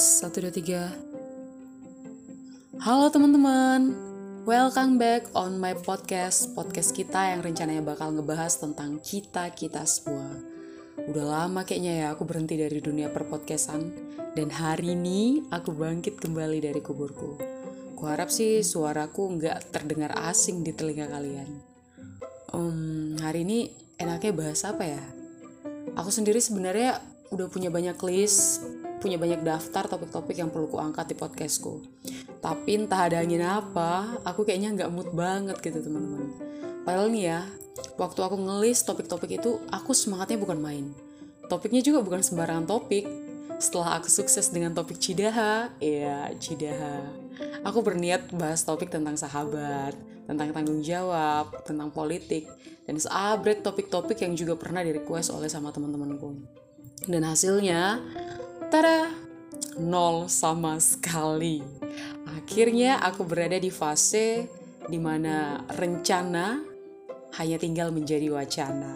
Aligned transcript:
Tes 0.00 0.24
1, 0.24 0.32
2, 0.32 0.64
3 0.64 2.80
Halo 2.88 3.12
teman-teman 3.12 3.92
Welcome 4.48 4.96
back 4.96 5.28
on 5.36 5.60
my 5.60 5.76
podcast 5.76 6.56
Podcast 6.56 6.96
kita 6.96 7.36
yang 7.36 7.44
rencananya 7.44 7.84
bakal 7.84 8.16
ngebahas 8.16 8.64
tentang 8.64 8.96
kita-kita 9.04 9.84
semua. 9.84 10.40
Udah 11.04 11.44
lama 11.44 11.68
kayaknya 11.68 11.92
ya 12.00 12.16
aku 12.16 12.24
berhenti 12.24 12.56
dari 12.56 12.80
dunia 12.80 13.12
perpodcastan 13.12 13.92
Dan 14.32 14.48
hari 14.48 14.96
ini 14.96 15.44
aku 15.52 15.76
bangkit 15.76 16.16
kembali 16.16 16.64
dari 16.64 16.80
kuburku. 16.80 17.36
Kuharap 17.92 18.32
sih 18.32 18.64
suaraku 18.64 19.36
nggak 19.36 19.68
terdengar 19.68 20.16
asing 20.16 20.64
di 20.64 20.72
telinga 20.72 21.12
kalian. 21.12 21.60
Um, 22.56 23.20
Hari 23.20 23.44
ini 23.44 23.68
enaknya 24.00 24.32
bahas 24.32 24.64
apa 24.64 24.80
ya? 24.80 25.04
Aku 25.92 26.08
sendiri 26.08 26.40
sebenarnya 26.40 27.04
udah 27.36 27.52
punya 27.52 27.68
banyak 27.68 28.00
list 28.00 28.79
punya 29.00 29.16
banyak 29.16 29.40
daftar 29.40 29.88
topik-topik 29.88 30.36
yang 30.36 30.52
perlu 30.52 30.68
kuangkat 30.68 31.10
di 31.10 31.16
podcastku. 31.16 31.80
Tapi 32.44 32.84
entah 32.84 33.08
ada 33.08 33.24
angin 33.24 33.40
apa, 33.40 34.20
aku 34.22 34.44
kayaknya 34.44 34.76
nggak 34.76 34.90
mood 34.92 35.08
banget 35.16 35.56
gitu 35.64 35.80
teman-teman. 35.80 36.28
Padahal 36.84 37.08
nih 37.08 37.24
ya, 37.32 37.40
waktu 37.96 38.20
aku 38.20 38.36
ngelis 38.36 38.84
topik-topik 38.84 39.40
itu, 39.40 39.60
aku 39.72 39.96
semangatnya 39.96 40.36
bukan 40.36 40.60
main. 40.60 40.92
Topiknya 41.48 41.80
juga 41.80 42.04
bukan 42.04 42.20
sembarangan 42.20 42.68
topik. 42.68 43.08
Setelah 43.60 44.00
aku 44.00 44.08
sukses 44.08 44.48
dengan 44.48 44.72
topik 44.72 44.96
Cidaha, 44.96 45.68
ya 45.80 46.32
Cidaha. 46.36 47.04
Aku 47.64 47.84
berniat 47.84 48.32
bahas 48.32 48.64
topik 48.64 48.88
tentang 48.88 49.20
sahabat, 49.20 49.92
tentang 50.24 50.48
tanggung 50.54 50.80
jawab, 50.80 51.60
tentang 51.68 51.92
politik, 51.92 52.48
dan 52.88 52.96
seabrek 52.96 53.60
topik-topik 53.60 54.16
yang 54.24 54.32
juga 54.32 54.56
pernah 54.56 54.80
di 54.80 54.96
request 54.96 55.34
oleh 55.34 55.52
sama 55.52 55.68
teman-temanku. 55.74 56.40
Dan 57.04 57.24
hasilnya, 57.24 58.00
Tara, 58.70 59.10
nol 59.82 60.30
sama 60.30 60.78
sekali. 60.78 61.58
Akhirnya 62.22 63.02
aku 63.02 63.26
berada 63.26 63.58
di 63.58 63.66
fase 63.66 64.46
di 64.86 64.94
mana 64.94 65.66
rencana 65.74 66.62
hanya 67.34 67.58
tinggal 67.58 67.90
menjadi 67.90 68.30
wacana. 68.30 68.94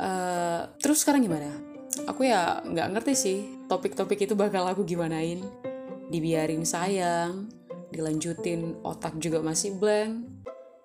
Uh, 0.00 0.64
terus 0.80 1.04
sekarang 1.04 1.28
gimana? 1.28 1.52
Aku 2.08 2.24
ya 2.24 2.64
nggak 2.64 2.96
ngerti 2.96 3.12
sih 3.12 3.38
topik-topik 3.68 4.24
itu 4.24 4.32
bakal 4.32 4.64
aku 4.64 4.88
gimanain. 4.88 5.44
Dibiarin 6.08 6.64
sayang, 6.64 7.52
dilanjutin 7.92 8.80
otak 8.80 9.20
juga 9.20 9.44
masih 9.44 9.76
blank. 9.76 10.24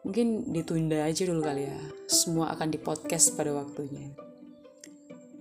Mungkin 0.03 0.51
ditunda 0.51 0.99
aja 0.99 1.23
dulu 1.23 1.39
kali 1.39 1.63
ya. 1.63 1.79
Semua 2.11 2.51
akan 2.51 2.75
di 2.75 2.79
podcast 2.83 3.39
pada 3.39 3.55
waktunya. 3.55 4.26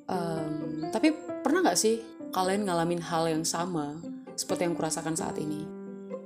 Um, 0.07 0.87
tapi 0.95 1.11
pernah 1.43 1.67
nggak 1.67 1.79
sih 1.79 1.99
kalian 2.31 2.67
ngalamin 2.67 3.03
hal 3.03 3.27
yang 3.27 3.43
sama 3.43 3.99
seperti 4.39 4.71
yang 4.71 4.75
kurasakan 4.79 5.19
saat 5.19 5.39
ini? 5.39 5.67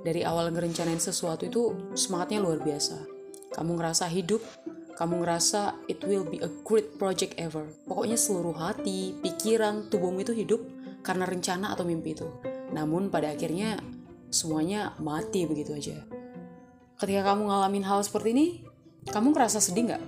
Dari 0.01 0.25
awal 0.25 0.49
ngerencanain 0.49 0.97
sesuatu 0.97 1.45
itu 1.45 1.93
semangatnya 1.93 2.41
luar 2.41 2.61
biasa. 2.61 2.97
Kamu 3.53 3.77
ngerasa 3.77 4.09
hidup, 4.09 4.41
kamu 4.97 5.21
ngerasa 5.21 5.77
it 5.89 6.01
will 6.05 6.25
be 6.25 6.41
a 6.41 6.49
great 6.65 6.97
project 6.97 7.37
ever. 7.37 7.69
Pokoknya 7.85 8.17
seluruh 8.17 8.53
hati, 8.57 9.17
pikiran, 9.21 9.89
tubuhmu 9.89 10.25
itu 10.25 10.33
hidup 10.33 10.61
karena 11.05 11.25
rencana 11.25 11.73
atau 11.73 11.85
mimpi 11.85 12.17
itu. 12.17 12.29
Namun 12.73 13.09
pada 13.13 13.33
akhirnya 13.33 13.77
semuanya 14.31 14.95
mati 14.97 15.45
begitu 15.45 15.75
aja. 15.75 15.97
Ketika 16.97 17.33
kamu 17.33 17.49
ngalamin 17.49 17.85
hal 17.85 18.05
seperti 18.05 18.29
ini, 18.33 18.47
kamu 19.09 19.33
ngerasa 19.33 19.57
sedih 19.57 19.89
nggak? 19.89 20.03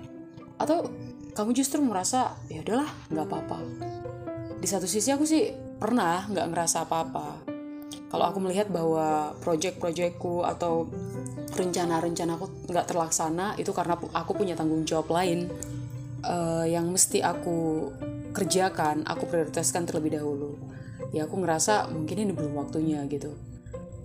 Atau 0.61 0.93
kamu 1.33 1.49
justru 1.57 1.81
merasa 1.81 2.37
ya 2.45 2.61
udahlah 2.61 2.89
nggak 3.09 3.25
apa-apa. 3.25 3.57
Di 4.61 4.67
satu 4.69 4.85
sisi 4.85 5.09
aku 5.09 5.25
sih 5.25 5.49
pernah 5.81 6.29
nggak 6.29 6.47
ngerasa 6.53 6.85
apa-apa. 6.85 7.49
Kalau 8.13 8.25
aku 8.29 8.37
melihat 8.45 8.69
bahwa 8.69 9.33
project-projectku 9.41 10.45
atau 10.45 10.85
rencana-rencana 11.57 12.37
aku 12.37 12.45
nggak 12.69 12.85
terlaksana 12.85 13.57
itu 13.57 13.73
karena 13.73 13.97
aku 13.97 14.31
punya 14.37 14.53
tanggung 14.53 14.85
jawab 14.85 15.09
lain 15.09 15.49
uh, 16.21 16.65
yang 16.69 16.85
mesti 16.93 17.25
aku 17.25 17.89
kerjakan 18.33 19.05
aku 19.09 19.25
prioritaskan 19.25 19.89
terlebih 19.89 20.21
dahulu. 20.21 20.53
Ya 21.09 21.25
aku 21.25 21.41
ngerasa 21.41 21.89
mungkin 21.89 22.29
ini 22.29 22.31
belum 22.33 22.57
waktunya 22.57 23.01
gitu 23.09 23.52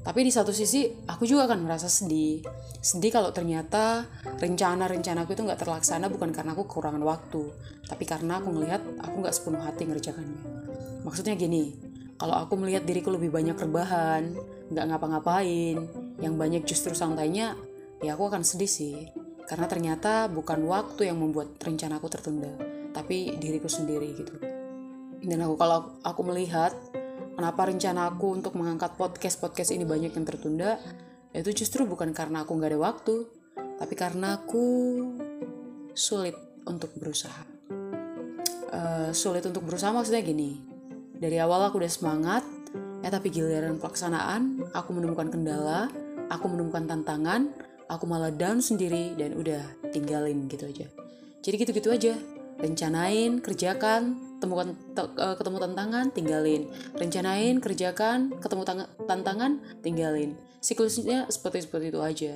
tapi 0.09 0.25
di 0.25 0.33
satu 0.33 0.57
sisi 0.57 0.89
aku 1.05 1.29
juga 1.29 1.45
akan 1.45 1.69
merasa 1.69 1.85
sedih. 1.85 2.41
Sedih 2.81 3.13
kalau 3.13 3.29
ternyata 3.29 4.09
rencana-rencanaku 4.41 5.37
itu 5.37 5.45
nggak 5.45 5.61
terlaksana 5.61 6.09
bukan 6.09 6.33
karena 6.33 6.57
aku 6.57 6.65
kekurangan 6.65 7.05
waktu 7.05 7.53
tapi 7.85 8.09
karena 8.09 8.41
aku 8.41 8.49
ngelihat 8.57 9.05
aku 9.05 9.21
nggak 9.21 9.37
sepenuh 9.37 9.61
hati 9.61 9.85
ngerjakannya. 9.85 10.41
Maksudnya 11.05 11.37
gini 11.37 11.77
kalau 12.17 12.41
aku 12.41 12.57
melihat 12.57 12.89
diriku 12.89 13.13
lebih 13.13 13.29
banyak 13.29 13.53
rebahan 13.53 14.33
nggak 14.73 14.85
ngapa-ngapain 14.89 15.77
yang 16.25 16.41
banyak 16.41 16.65
justru 16.65 16.97
santainya 16.97 17.53
ya 18.01 18.17
aku 18.17 18.33
akan 18.33 18.49
sedih 18.49 18.71
sih. 18.73 19.13
Karena 19.45 19.69
ternyata 19.69 20.33
bukan 20.33 20.65
waktu 20.65 21.13
yang 21.13 21.21
membuat 21.21 21.61
rencanaku 21.61 22.09
tertunda 22.09 22.57
tapi 22.97 23.37
diriku 23.37 23.69
sendiri 23.69 24.17
gitu. 24.17 24.41
Dan 25.21 25.45
aku 25.45 25.61
kalau 25.61 26.01
aku 26.01 26.25
melihat 26.25 26.73
kenapa 27.39 27.71
rencana 27.71 28.11
aku 28.11 28.35
untuk 28.35 28.59
mengangkat 28.59 28.99
podcast 28.99 29.39
podcast 29.39 29.71
ini 29.71 29.87
banyak 29.87 30.11
yang 30.11 30.27
tertunda? 30.27 30.75
Itu 31.31 31.55
justru 31.55 31.87
bukan 31.87 32.11
karena 32.11 32.43
aku 32.43 32.59
nggak 32.59 32.75
ada 32.75 32.81
waktu 32.83 33.15
tapi 33.79 33.95
karena 33.95 34.43
aku 34.43 34.67
sulit 35.95 36.35
untuk 36.67 36.91
berusaha. 36.99 37.47
Uh, 38.75 39.15
sulit 39.15 39.47
untuk 39.47 39.63
berusaha 39.65 39.95
maksudnya 39.95 40.21
gini 40.21 40.61
dari 41.17 41.41
awal 41.41 41.71
aku 41.71 41.81
udah 41.81 41.89
semangat 41.89 42.45
ya 43.01 43.09
tapi 43.09 43.33
giliran 43.33 43.81
pelaksanaan 43.81 44.61
aku 44.77 44.93
menemukan 44.93 45.33
kendala 45.33 45.89
aku 46.29 46.53
menemukan 46.53 46.85
tantangan 46.85 47.49
aku 47.89 48.05
malah 48.05 48.29
down 48.29 48.61
sendiri 48.61 49.17
dan 49.17 49.39
udah 49.39 49.63
tinggalin 49.95 50.51
gitu 50.51 50.69
aja. 50.69 50.91
Jadi 51.41 51.55
gitu-gitu 51.55 51.89
aja 51.95 52.15
rencanain 52.59 53.39
kerjakan 53.39 54.19
temukan 54.39 54.75
uh, 54.99 55.35
ketemu 55.35 55.59
tantangan 55.63 56.07
tinggalin 56.15 56.63
rencanain 56.95 57.59
kerjakan 57.59 58.35
ketemu 58.39 58.63
tantangan 59.07 59.63
tinggalin 59.83 60.39
siklusnya 60.63 61.27
seperti 61.31 61.67
seperti 61.67 61.95
itu 61.95 62.01
aja 62.03 62.35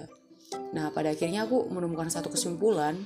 nah 0.75 0.91
pada 0.91 1.15
akhirnya 1.15 1.47
aku 1.47 1.69
menemukan 1.71 2.11
satu 2.11 2.31
kesimpulan 2.31 2.99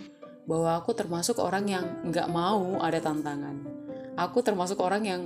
bahwa 0.46 0.78
aku 0.78 0.94
termasuk 0.94 1.42
orang 1.42 1.66
yang 1.66 1.84
nggak 2.06 2.30
mau 2.30 2.78
ada 2.78 3.02
tantangan. 3.02 3.66
Aku 4.16 4.40
termasuk 4.40 4.80
orang 4.80 5.02
yang 5.04 5.20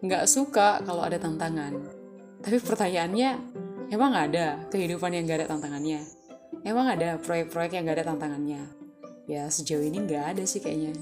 nggak 0.00 0.24
suka 0.24 0.80
kalau 0.86 1.04
ada 1.04 1.20
tantangan. 1.20 1.76
Tapi 2.40 2.56
pertanyaannya, 2.62 3.30
emang 3.92 4.16
ada 4.16 4.56
kehidupan 4.72 5.12
yang 5.12 5.28
nggak 5.28 5.44
ada 5.44 5.48
tantangannya? 5.52 6.00
Emang 6.64 6.86
ada 6.88 7.18
proyek-proyek 7.20 7.76
yang 7.76 7.84
nggak 7.84 7.98
ada 8.00 8.06
tantangannya? 8.14 8.81
Ya 9.30 9.46
sejauh 9.46 9.82
ini 9.82 10.02
nggak 10.02 10.36
ada 10.36 10.44
sih 10.46 10.58
kayaknya. 10.58 10.94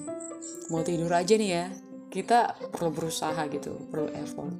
Mau 0.69 0.85
tidur 0.85 1.11
aja 1.13 1.35
nih 1.35 1.51
ya, 1.51 1.65
kita 2.13 2.57
perlu 2.71 2.93
berusaha 2.93 3.39
gitu, 3.49 3.89
perlu 3.89 4.13
effort. 4.17 4.55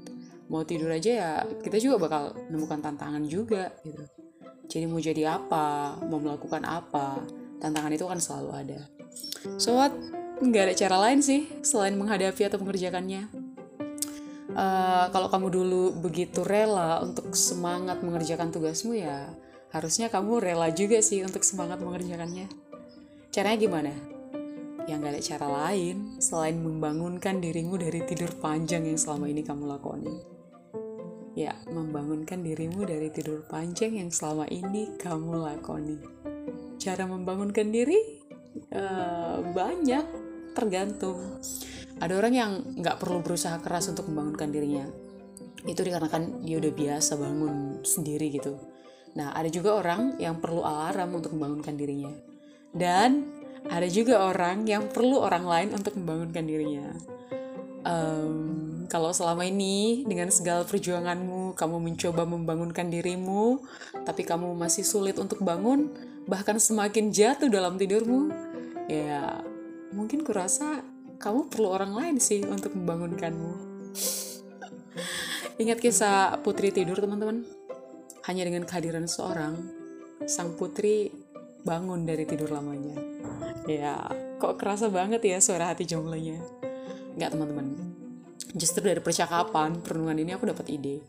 Mau 0.51 0.67
tidur 0.67 0.91
aja 0.91 1.11
ya, 1.11 1.33
kita 1.63 1.79
juga 1.79 2.11
bakal 2.11 2.23
menemukan 2.51 2.83
tantangan 2.83 3.23
juga 3.29 3.71
gitu. 3.87 4.03
Jadi 4.71 4.85
mau 4.87 5.03
jadi 5.03 5.39
apa, 5.39 5.99
mau 6.07 6.23
melakukan 6.23 6.63
apa, 6.63 7.19
tantangan 7.59 7.93
itu 7.95 8.07
kan 8.07 8.19
selalu 8.23 8.51
ada. 8.55 8.81
So 9.59 9.79
what? 9.79 9.95
Nggak 10.41 10.73
ada 10.73 10.75
cara 10.75 10.97
lain 11.05 11.21
sih 11.21 11.45
selain 11.61 11.93
menghadapi 12.01 12.49
atau 12.49 12.57
mengerjakannya. 12.65 13.29
Uh, 14.51 15.07
kalau 15.15 15.29
kamu 15.31 15.53
dulu 15.53 15.85
begitu 16.01 16.43
rela 16.43 17.05
untuk 17.07 17.31
semangat 17.39 18.03
mengerjakan 18.03 18.51
tugasmu 18.51 18.99
ya 18.99 19.31
harusnya 19.71 20.11
kamu 20.11 20.43
rela 20.43 20.75
juga 20.75 20.99
sih 20.99 21.23
untuk 21.23 21.47
semangat 21.47 21.79
mengerjakannya. 21.79 22.70
Caranya 23.31 23.63
gimana? 23.63 23.95
Ya 24.91 24.99
nggak 24.99 25.15
ada 25.15 25.23
cara 25.23 25.47
lain 25.47 26.19
selain 26.19 26.59
membangunkan 26.59 27.39
dirimu 27.39 27.79
dari 27.79 28.03
tidur 28.03 28.35
panjang 28.43 28.83
yang 28.91 28.99
selama 28.99 29.31
ini 29.31 29.47
kamu 29.47 29.71
lakoni. 29.71 30.19
Ya, 31.39 31.55
membangunkan 31.71 32.43
dirimu 32.43 32.83
dari 32.83 33.07
tidur 33.15 33.47
panjang 33.47 34.03
yang 34.03 34.11
selama 34.11 34.51
ini 34.51 34.99
kamu 34.99 35.47
lakoni. 35.47 36.03
Cara 36.83 37.07
membangunkan 37.07 37.71
diri 37.71 38.19
uh, 38.75 39.39
banyak 39.55 40.05
tergantung. 40.59 41.39
Ada 42.03 42.19
orang 42.19 42.35
yang 42.35 42.53
nggak 42.83 42.99
perlu 42.99 43.23
berusaha 43.23 43.63
keras 43.63 43.87
untuk 43.95 44.11
membangunkan 44.11 44.51
dirinya. 44.51 44.91
Itu 45.63 45.87
dikarenakan 45.87 46.43
dia 46.43 46.59
udah 46.59 46.73
biasa 46.75 47.15
bangun 47.15 47.87
sendiri 47.87 48.27
gitu. 48.35 48.59
Nah 49.15 49.31
ada 49.39 49.47
juga 49.47 49.79
orang 49.79 50.19
yang 50.19 50.43
perlu 50.43 50.67
alarm 50.67 51.23
untuk 51.23 51.39
membangunkan 51.39 51.79
dirinya 51.79 52.30
dan 52.73 53.27
ada 53.69 53.87
juga 53.91 54.25
orang 54.31 54.65
yang 54.65 54.89
perlu 54.89 55.21
orang 55.21 55.45
lain 55.45 55.69
untuk 55.77 55.95
membangunkan 55.99 56.45
dirinya 56.47 56.89
um, 57.85 58.87
kalau 58.91 59.15
selama 59.15 59.47
ini 59.47 60.03
dengan 60.09 60.33
segala 60.35 60.67
perjuanganmu 60.67 61.55
kamu 61.55 61.77
mencoba 61.79 62.23
membangunkan 62.27 62.91
dirimu 62.91 63.63
tapi 64.03 64.27
kamu 64.27 64.55
masih 64.57 64.83
sulit 64.83 65.19
untuk 65.19 65.43
bangun 65.43 66.11
bahkan 66.31 66.63
semakin 66.63 67.11
jatuh 67.11 67.51
dalam 67.51 67.75
tidurmu, 67.75 68.31
ya 68.87 69.43
mungkin 69.91 70.23
kurasa 70.23 70.79
kamu 71.19 71.51
perlu 71.51 71.69
orang 71.75 71.93
lain 71.99 72.17
sih 72.23 72.47
untuk 72.47 72.79
membangunkanmu. 72.79 73.53
Ingat 75.63 75.79
kisah 75.83 76.39
putri 76.41 76.71
tidur 76.71 77.03
teman-teman? 77.03 77.45
Hanya 78.31 78.47
dengan 78.47 78.63
kehadiran 78.63 79.11
seorang, 79.11 79.59
sang 80.25 80.55
putri 80.55 81.11
bangun 81.65 82.09
dari 82.09 82.25
tidur 82.25 82.53
lamanya. 82.53 82.97
Ya, 83.69 84.01
kok 84.41 84.57
kerasa 84.57 84.89
banget 84.89 85.21
ya 85.25 85.39
suara 85.39 85.71
hati 85.71 85.85
jomblonya. 85.85 86.41
Enggak 87.17 87.37
teman-teman. 87.37 87.67
Justru 88.57 88.83
dari 88.83 88.99
percakapan, 88.99 89.79
perenungan 89.79 90.19
ini 90.19 90.35
aku 90.35 90.51
dapat 90.51 90.67
ide. 90.73 91.05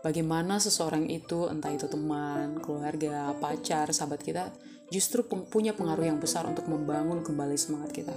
Bagaimana 0.00 0.56
seseorang 0.58 1.06
itu, 1.12 1.46
entah 1.46 1.70
itu 1.70 1.86
teman, 1.86 2.58
keluarga, 2.64 3.36
pacar, 3.36 3.92
sahabat 3.92 4.24
kita, 4.24 4.48
justru 4.88 5.22
punya 5.28 5.76
pengaruh 5.76 6.08
yang 6.08 6.18
besar 6.18 6.48
untuk 6.48 6.66
membangun 6.66 7.22
kembali 7.22 7.54
semangat 7.54 7.94
kita. 7.94 8.16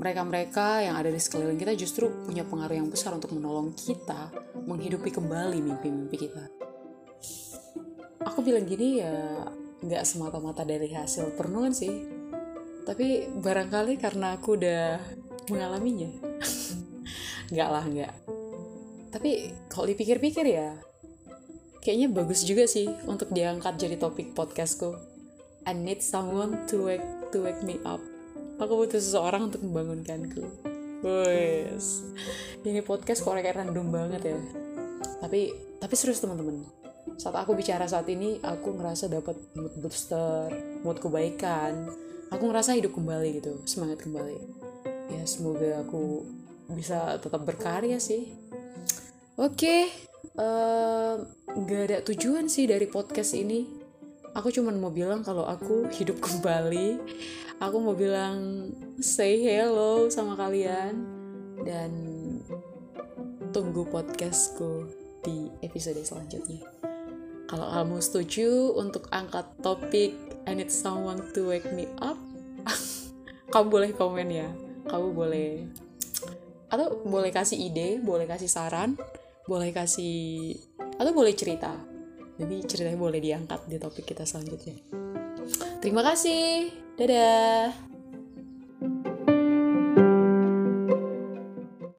Mereka-mereka 0.00 0.80
yang 0.80 0.96
ada 0.96 1.12
di 1.12 1.20
sekeliling 1.20 1.60
kita 1.60 1.76
justru 1.76 2.08
punya 2.24 2.40
pengaruh 2.48 2.72
yang 2.72 2.88
besar 2.88 3.12
untuk 3.12 3.36
menolong 3.36 3.76
kita 3.76 4.32
menghidupi 4.64 5.12
kembali 5.12 5.60
mimpi-mimpi 5.60 6.16
kita. 6.16 6.44
Aku 8.24 8.40
bilang 8.40 8.64
gini 8.64 9.04
ya 9.04 9.44
nggak 9.80 10.04
semata-mata 10.04 10.64
dari 10.64 10.92
hasil 10.92 11.34
perenungan 11.34 11.72
sih, 11.72 11.92
tapi 12.84 13.28
barangkali 13.28 13.96
karena 13.96 14.36
aku 14.36 14.56
udah 14.60 15.00
mengalaminya. 15.48 16.10
nggak 17.52 17.68
lah 17.68 17.84
nggak. 17.84 18.14
Tapi 19.10 19.30
kalau 19.66 19.90
dipikir-pikir 19.90 20.46
ya, 20.46 20.78
kayaknya 21.82 22.08
bagus 22.12 22.46
juga 22.46 22.68
sih 22.68 22.86
untuk 23.08 23.32
diangkat 23.34 23.80
jadi 23.80 23.96
topik 23.98 24.32
podcastku. 24.36 24.94
I 25.66 25.76
need 25.76 26.00
someone 26.00 26.64
to 26.72 26.88
wake 26.88 27.04
to 27.34 27.44
wake 27.44 27.60
me 27.60 27.76
up 27.84 28.00
aku 28.60 28.84
butuh 28.84 29.00
seseorang 29.00 29.48
untuk 29.48 29.64
membangunkanku 29.64 30.44
Wes, 31.00 32.04
ini 32.60 32.84
podcast 32.84 33.24
kayak 33.24 33.56
random 33.56 33.88
banget 33.88 34.36
ya. 34.36 34.38
Tapi 35.24 35.48
tapi 35.80 35.94
serius 35.96 36.20
teman-teman. 36.20 36.60
Saat 37.16 37.36
aku 37.40 37.56
bicara 37.56 37.88
saat 37.88 38.06
ini, 38.06 38.38
aku 38.44 38.76
ngerasa 38.76 39.10
dapat 39.10 39.38
mood 39.56 39.74
booster, 39.80 40.52
mood 40.84 40.98
kebaikan. 41.00 41.88
Aku 42.30 42.46
ngerasa 42.46 42.78
hidup 42.78 42.94
kembali 42.94 43.42
gitu, 43.42 43.58
semangat 43.66 44.06
kembali. 44.06 44.38
Ya 45.10 45.26
semoga 45.26 45.82
aku 45.82 46.22
bisa 46.70 47.18
tetap 47.18 47.42
berkarya 47.42 47.98
sih. 47.98 48.30
Oke, 49.40 49.56
okay, 49.56 49.82
uh, 50.38 51.18
gak 51.66 51.82
ada 51.90 51.98
tujuan 52.06 52.46
sih 52.46 52.70
dari 52.70 52.86
podcast 52.86 53.34
ini. 53.34 53.66
Aku 54.36 54.54
cuma 54.54 54.70
mau 54.70 54.94
bilang 54.94 55.26
kalau 55.26 55.42
aku 55.42 55.90
hidup 55.90 56.22
kembali 56.26 57.02
aku 57.60 57.76
mau 57.76 57.92
bilang 57.92 58.72
say 59.04 59.36
hello 59.36 60.08
sama 60.08 60.32
kalian 60.32 60.96
dan 61.60 61.92
tunggu 63.52 63.84
podcastku 63.84 64.88
di 65.20 65.52
episode 65.60 66.00
selanjutnya. 66.00 66.89
Kalau 67.50 67.66
kamu 67.66 67.98
setuju 67.98 68.78
untuk 68.78 69.10
angkat 69.10 69.42
topik 69.58 70.14
I 70.46 70.54
need 70.54 70.70
someone 70.70 71.34
to 71.34 71.50
wake 71.50 71.66
me 71.74 71.90
up, 71.98 72.14
kamu 73.52 73.66
boleh 73.66 73.90
komen 73.90 74.30
ya. 74.30 74.46
Kamu 74.86 75.10
boleh 75.10 75.66
atau 76.70 77.02
boleh 77.02 77.34
kasih 77.34 77.58
ide, 77.58 77.98
boleh 77.98 78.30
kasih 78.30 78.46
saran, 78.46 78.94
boleh 79.50 79.74
kasih 79.74 80.54
atau 80.94 81.10
boleh 81.10 81.34
cerita. 81.34 81.74
Jadi 82.38 82.56
ceritanya 82.70 82.96
boleh 83.02 83.18
diangkat 83.18 83.66
di 83.66 83.76
topik 83.82 84.06
kita 84.06 84.22
selanjutnya. 84.22 84.78
Terima 85.82 86.06
kasih. 86.06 86.70
Dadah. 86.94 87.89